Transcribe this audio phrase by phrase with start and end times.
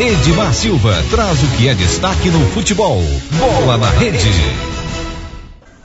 [0.00, 3.02] Edmar Silva traz o que é destaque no futebol.
[3.32, 4.30] Bola na rede.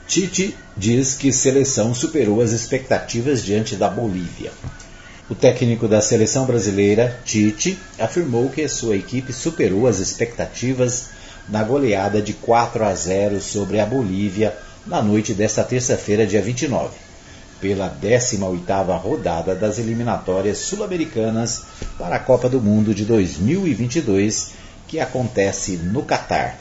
[0.08, 4.52] Tite diz que seleção superou as expectativas diante da Bolívia.
[5.28, 11.10] O técnico da seleção brasileira, Tite, afirmou que sua equipe superou as expectativas
[11.46, 14.56] na goleada de 4 a 0 sobre a Bolívia
[14.86, 17.05] na noite desta terça-feira, dia 29
[17.60, 21.64] pela 18ª rodada das eliminatórias sul-americanas
[21.98, 24.52] para a Copa do Mundo de 2022,
[24.86, 26.58] que acontece no Catar,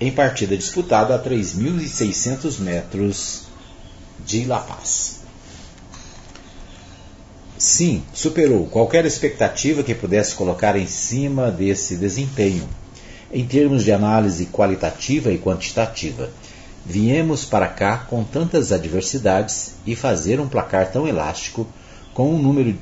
[0.00, 3.42] em partida disputada a 3.600 metros
[4.24, 5.20] de La Paz.
[7.58, 12.68] Sim, superou qualquer expectativa que pudesse colocar em cima desse desempenho,
[13.32, 16.28] em termos de análise qualitativa e quantitativa
[16.84, 21.66] Viemos para cá com tantas adversidades e fazer um placar tão elástico,
[22.12, 22.76] com um número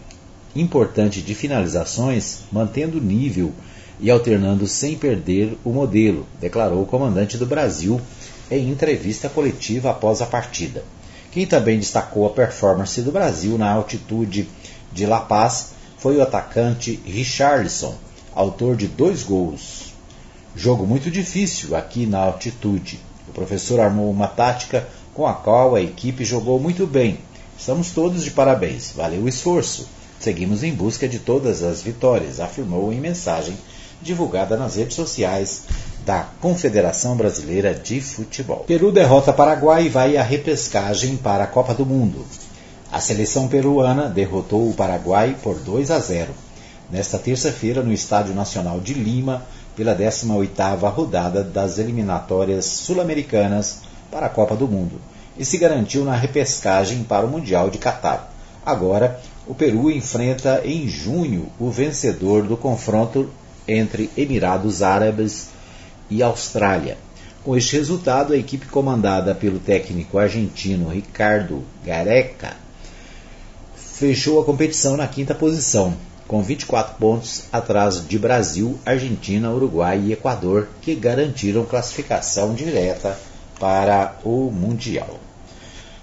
[0.57, 3.53] importante de finalizações, mantendo o nível
[4.01, 8.01] e alternando sem perder o modelo, declarou o comandante do Brasil
[8.51, 10.83] em entrevista coletiva após a partida.
[11.31, 14.49] Quem também destacou a performance do Brasil na altitude
[14.91, 17.95] de La Paz foi o atacante Richarlison,
[18.35, 19.93] autor de dois gols.
[20.57, 22.99] Jogo muito difícil aqui na altitude.
[23.31, 27.21] O professor armou uma tática com a qual a equipe jogou muito bem.
[27.57, 28.91] Estamos todos de parabéns.
[28.91, 29.87] Valeu o esforço.
[30.19, 33.57] Seguimos em busca de todas as vitórias, afirmou em mensagem
[34.03, 35.63] divulgada nas redes sociais
[36.05, 38.65] da Confederação Brasileira de Futebol.
[38.67, 42.27] Peru derrota Paraguai e vai à repescagem para a Copa do Mundo.
[42.91, 46.33] A seleção peruana derrotou o Paraguai por 2 a 0
[46.91, 49.47] nesta terça-feira no Estádio Nacional de Lima
[49.81, 53.79] pela 18ª rodada das eliminatórias sul-americanas
[54.11, 55.01] para a Copa do Mundo
[55.39, 58.31] e se garantiu na repescagem para o Mundial de Catar.
[58.65, 63.31] Agora, o Peru enfrenta em junho o vencedor do confronto
[63.67, 65.49] entre Emirados Árabes
[66.11, 66.99] e Austrália.
[67.43, 72.55] Com este resultado, a equipe comandada pelo técnico argentino Ricardo Gareca
[73.75, 75.95] fechou a competição na quinta posição,
[76.31, 83.19] com 24 pontos atrás de Brasil, Argentina, Uruguai e Equador, que garantiram classificação direta
[83.59, 85.19] para o Mundial.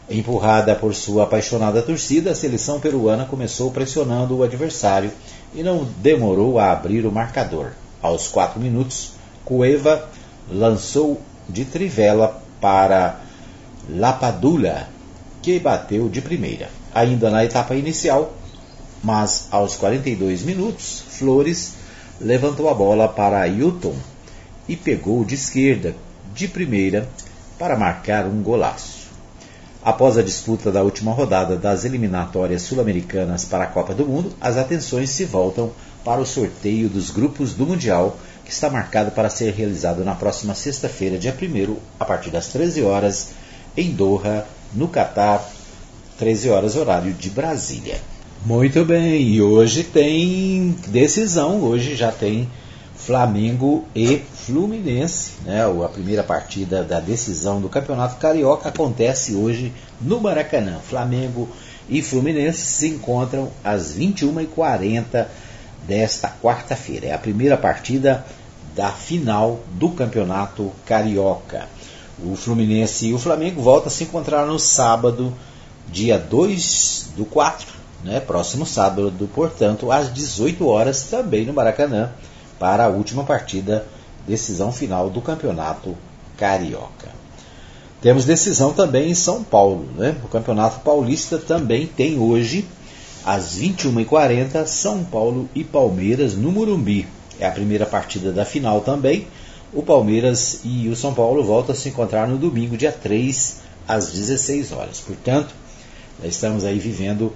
[0.09, 5.11] Empurrada por sua apaixonada torcida, a seleção peruana começou pressionando o adversário
[5.55, 7.71] e não demorou a abrir o marcador.
[8.01, 9.13] Aos 4 minutos,
[9.45, 10.09] Cueva
[10.51, 13.21] lançou de trivela para
[13.89, 14.89] Lapadula,
[15.41, 16.69] que bateu de primeira.
[16.94, 18.33] Ainda na etapa inicial,
[19.07, 21.75] mas aos 42 minutos, Flores
[22.19, 23.95] levantou a bola para Hilton
[24.68, 25.95] e pegou de esquerda,
[26.35, 27.07] de primeira,
[27.57, 29.07] para marcar um golaço.
[29.81, 34.57] Após a disputa da última rodada das eliminatórias sul-americanas para a Copa do Mundo, as
[34.57, 35.72] atenções se voltam
[36.03, 40.53] para o sorteio dos grupos do Mundial, que está marcado para ser realizado na próxima
[40.53, 43.29] sexta-feira, dia 1 a partir das 13 horas,
[43.78, 45.50] em Doha, no Catar,
[46.19, 48.01] 13 horas horário de Brasília.
[48.47, 52.50] Muito bem, e hoje tem decisão, hoje já tem
[52.96, 55.66] Flamengo e Fluminense, né?
[55.66, 60.80] A primeira partida da decisão do Campeonato Carioca acontece hoje no Maracanã.
[60.80, 61.50] Flamengo
[61.90, 65.25] e Fluminense se encontram às 21h40
[65.86, 67.07] desta quarta-feira.
[67.07, 68.25] É a primeira partida
[68.74, 71.68] da final do Campeonato Carioca.
[72.24, 75.34] O Fluminense e o Flamengo voltam a se encontrar no sábado,
[75.91, 82.12] dia 2 do 4, né, próximo sábado, portanto, às 18 horas, também no Maracanã,
[82.59, 83.85] para a última partida,
[84.28, 85.96] decisão final do Campeonato
[86.38, 87.18] Carioca.
[88.02, 89.88] Temos decisão também em São Paulo.
[89.96, 90.16] Né?
[90.24, 92.66] O Campeonato Paulista também tem hoje,
[93.25, 97.07] às 21h40, São Paulo e Palmeiras no Murumbi.
[97.40, 99.28] É a primeira partida da final também.
[99.74, 103.57] O Palmeiras e o São Paulo voltam a se encontrar no domingo, dia 3,
[103.88, 105.00] às 16 horas.
[105.00, 105.53] Portanto,
[106.24, 107.34] estamos aí vivendo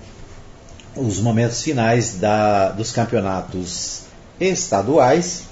[0.96, 4.02] os momentos finais da, dos campeonatos
[4.40, 5.44] estaduais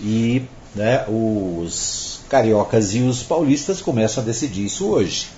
[0.00, 0.42] e
[0.74, 5.28] né, os cariocas e os paulistas começam a decidir isso hoje.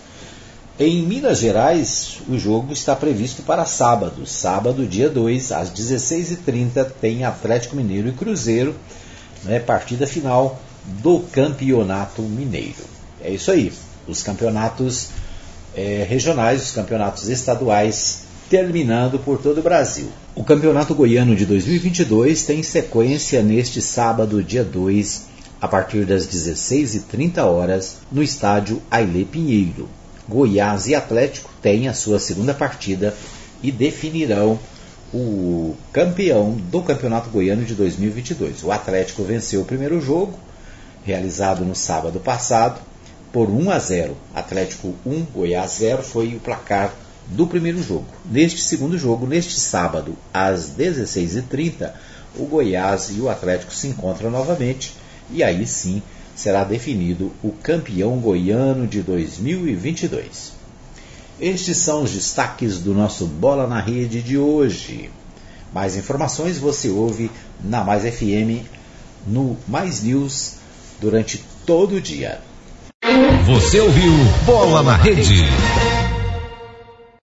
[0.78, 4.24] Em Minas Gerais, o jogo está previsto para sábado.
[4.26, 8.76] Sábado, dia 2, às 16h30, tem Atlético Mineiro e Cruzeiro,
[9.42, 12.84] né, partida final do Campeonato Mineiro.
[13.20, 13.72] É isso aí.
[14.06, 15.08] Os campeonatos
[15.74, 20.08] é, regionais, os campeonatos estaduais terminando por todo o Brasil.
[20.34, 25.26] O Campeonato Goiano de 2022 tem sequência neste sábado, dia 2,
[25.60, 29.88] a partir das 16h30 horas, no estádio Ailê Pinheiro.
[30.26, 33.14] Goiás e Atlético têm a sua segunda partida
[33.62, 34.58] e definirão
[35.12, 38.62] o campeão do Campeonato Goiano de 2022.
[38.62, 40.38] O Atlético venceu o primeiro jogo,
[41.04, 42.80] realizado no sábado passado,
[43.32, 44.16] por 1 a 0.
[44.34, 46.94] Atlético 1, Goiás 0 foi o placar
[47.28, 48.06] do primeiro jogo.
[48.25, 51.92] Neste segundo jogo, neste sábado, às 16h30,
[52.36, 54.94] o Goiás e o Atlético se encontram novamente
[55.30, 56.02] e aí sim
[56.34, 60.52] será definido o campeão goiano de 2022.
[61.40, 65.10] Estes são os destaques do nosso Bola na Rede de hoje.
[65.72, 67.30] Mais informações você ouve
[67.62, 68.64] na Mais FM,
[69.26, 70.54] no Mais News,
[71.00, 72.40] durante todo o dia.
[73.46, 74.12] Você ouviu
[74.46, 75.44] Bola na Rede.